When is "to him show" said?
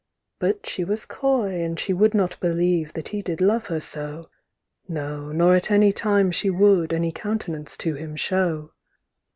7.77-8.71